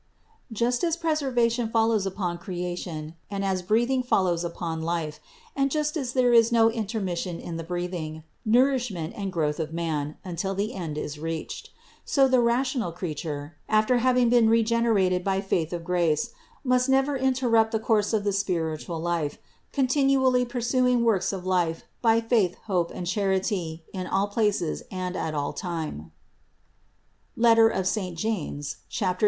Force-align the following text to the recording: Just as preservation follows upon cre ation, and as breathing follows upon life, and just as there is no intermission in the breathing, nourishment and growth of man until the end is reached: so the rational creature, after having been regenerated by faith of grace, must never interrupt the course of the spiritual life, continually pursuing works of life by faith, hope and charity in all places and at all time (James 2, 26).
Just 0.51 0.83
as 0.83 0.97
preservation 0.97 1.69
follows 1.69 2.07
upon 2.07 2.39
cre 2.39 2.53
ation, 2.53 3.13
and 3.29 3.45
as 3.45 3.61
breathing 3.61 4.01
follows 4.01 4.43
upon 4.43 4.81
life, 4.81 5.19
and 5.55 5.69
just 5.69 5.95
as 5.95 6.13
there 6.13 6.33
is 6.33 6.51
no 6.51 6.71
intermission 6.71 7.39
in 7.39 7.57
the 7.57 7.63
breathing, 7.63 8.23
nourishment 8.43 9.13
and 9.15 9.31
growth 9.31 9.59
of 9.59 9.73
man 9.75 10.17
until 10.25 10.55
the 10.55 10.73
end 10.73 10.97
is 10.97 11.19
reached: 11.19 11.69
so 12.03 12.27
the 12.27 12.39
rational 12.39 12.91
creature, 12.91 13.57
after 13.69 13.97
having 13.99 14.27
been 14.27 14.49
regenerated 14.49 15.23
by 15.23 15.39
faith 15.39 15.71
of 15.71 15.83
grace, 15.83 16.31
must 16.63 16.89
never 16.89 17.15
interrupt 17.15 17.71
the 17.71 17.79
course 17.79 18.11
of 18.11 18.23
the 18.23 18.33
spiritual 18.33 18.99
life, 18.99 19.37
continually 19.71 20.43
pursuing 20.43 21.03
works 21.03 21.31
of 21.31 21.45
life 21.45 21.83
by 22.01 22.19
faith, 22.19 22.55
hope 22.65 22.89
and 22.89 23.05
charity 23.05 23.83
in 23.93 24.07
all 24.07 24.27
places 24.27 24.81
and 24.89 25.15
at 25.15 25.35
all 25.35 25.53
time 25.53 26.11
(James 27.39 28.77
2, 28.89 29.05
26). 29.05 29.15